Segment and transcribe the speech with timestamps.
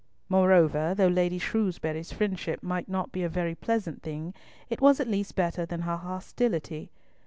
[0.29, 4.33] Moreover, though Lady Shrewsbury's friendship might not be a very pleasant thing,
[4.67, 6.89] it was at least better than her hostility.